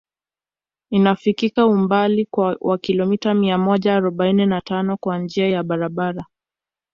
Inafikika 0.89 1.67
umbali 1.67 2.27
wa 2.61 2.77
kilomita 2.77 3.33
mia 3.33 3.57
moja 3.57 3.95
arobaini 3.95 4.45
na 4.45 4.61
tano 4.61 4.97
kwa 4.97 5.19
njia 5.19 5.47
ya 5.47 5.63
barabara 5.63 6.25